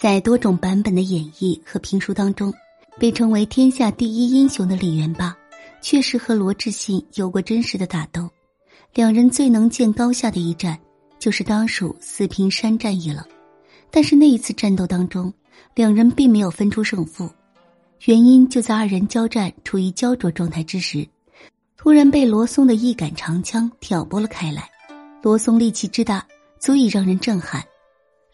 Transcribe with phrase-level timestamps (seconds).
[0.00, 2.50] 在多种版本的演绎和评书当中，
[2.98, 5.36] 被称为天下第一英雄的李元霸，
[5.82, 8.26] 确实和罗志信有过真实的打斗。
[8.94, 10.78] 两人最能见高下的一战，
[11.18, 13.26] 就是当属四平山战役了。
[13.90, 15.30] 但是那一次战斗当中，
[15.74, 17.30] 两人并没有分出胜负，
[18.06, 21.06] 原因就在二人交战处于焦灼状态之时，
[21.76, 24.66] 突然被罗松的一杆长枪挑拨了开来。
[25.20, 26.26] 罗松力气之大，
[26.58, 27.62] 足以让人震撼。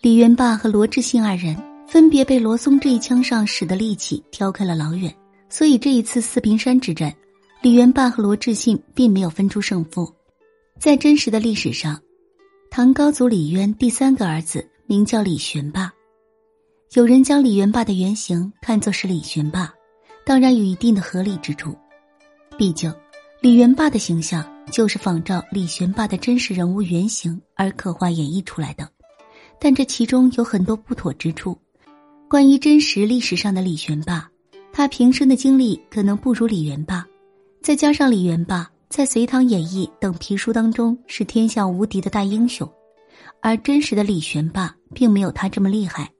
[0.06, 5.12] 李元霸和罗志信二人分别被罗松这一枪上使的力气挑开了老远，
[5.48, 7.12] 所以这一次四平山之战，
[7.60, 10.14] 李元霸和罗志信并没有分出胜负。
[10.78, 12.00] 在真实的历史上，
[12.70, 15.92] 唐高祖李渊第三个儿子名叫李玄霸，
[16.92, 19.74] 有人将李元霸的原型看作是李玄霸，
[20.24, 21.76] 当然有一定的合理之处，
[22.56, 22.94] 毕竟
[23.40, 24.46] 李元霸的形象。
[24.72, 28.90] 就是仿照李玄霸的真实人物原型而刻画演绎出来的，
[29.60, 31.56] 但这其中有很多不妥之处。
[32.28, 34.28] 关于真实历史上的李玄霸，
[34.72, 37.06] 他平生的经历可能不如李元霸，
[37.62, 42.70] 再加上李元霸在《隋唐演义》等皮书当中是天下无敌的大英雄，
[43.40, 46.10] 而真实的李玄霸并没有他这么厉害。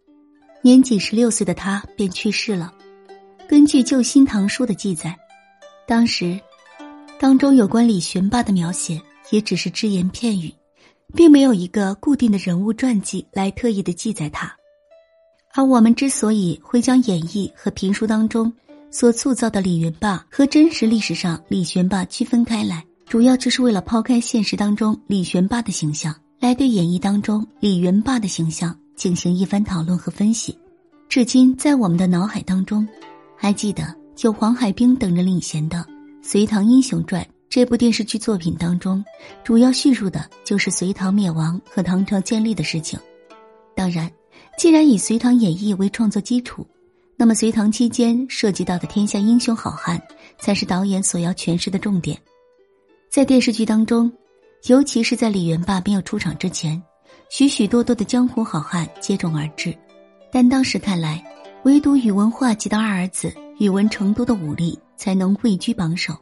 [0.62, 2.72] 年仅十六岁的他便去世了。
[3.48, 5.16] 根据《旧新唐书》的记载，
[5.86, 6.38] 当时。
[7.19, 10.53] 当中有关李玄霸的描写也只是只言片语，
[11.14, 14.54] 并没有一个固定的人物传记来特意的记载他。
[15.54, 18.52] 而我们之所以会将演义和评书当中
[18.90, 30.58] 所塑造的李元霸和真实历史上李玄霸区分开来，主要就是为了抛开现实当中李玄霸的形象，来对演义当中李元霸的形象进行一番讨论和分析。
[31.08, 32.86] 至今，在我们的脑海当中，
[33.36, 35.78] 还记得有黄海冰等人领衔的。
[36.28, 39.02] 《隋唐英雄传》这部电视剧作品当中，
[39.42, 42.98] 主要叙述的就是隋唐灭亡和唐朝建立的事情。
[43.75, 44.11] 当然，
[44.58, 46.66] 既然以《隋唐演义》为创作基础，
[47.16, 50.00] 那么隋唐期间涉及到的天下英雄好汉，
[50.38, 52.19] 才是导演所要诠释的重点。
[53.09, 54.12] 在电视剧当中，
[54.66, 56.82] 尤其是在李元霸没有出场之前，
[57.31, 59.75] 许许多多的江湖好汉接踵而至，
[60.31, 61.25] 但当时看来，
[61.65, 64.78] 唯独宇文化及的二儿子宇文成都的武力。
[64.99, 66.15] 才能位居榜首，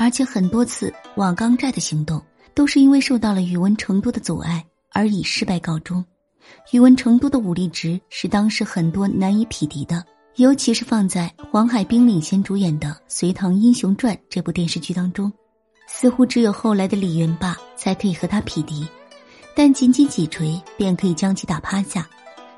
[0.00, 2.22] 而且很多次瓦岗寨的行动
[2.54, 6.02] 都是因为受到了宇文成都的阻碍而以失败告终。
[6.72, 10.04] 宇文成都的武力值是当时很多难以匹敌的，
[10.36, 15.30] 尤其是放在黄海冰领衔主演的《隋唐英雄传》这部电视剧当中，
[15.88, 18.86] 似乎只有后来的李元霸才可以和他匹敌，
[19.54, 22.08] 但仅仅几锤便可以将其打趴下。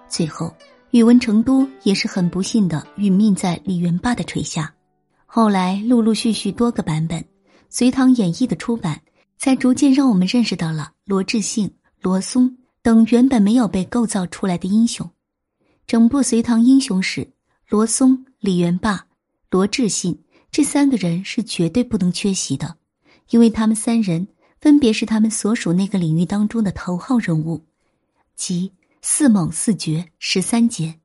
[0.08, 0.54] 最后，
[0.90, 4.72] 宇文成都也是很不幸的殒命在李元霸的锤下。
[5.26, 7.20] 后来陆陆续续多个版本，
[7.72, 9.00] 《隋唐演义》的出版，
[9.38, 15.08] 才逐渐让我们认识到了罗志信、罗松等原本没有被构造出来的英雄。
[15.86, 17.20] 整部《隋唐英雄史》，
[17.68, 19.06] 罗松、李元霸、
[19.50, 20.20] 罗志信
[20.50, 22.76] 这三个人是绝对不能缺席的，
[23.30, 24.26] 因为他们三人
[24.60, 27.64] 分别是他们所属那个领域当中的头号人物，
[28.34, 30.99] 即四猛四绝十三杰。